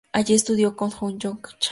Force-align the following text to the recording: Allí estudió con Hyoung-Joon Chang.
Allí 0.13 0.33
estudió 0.33 0.75
con 0.75 0.89
Hyoung-Joon 0.89 1.39
Chang. 1.39 1.59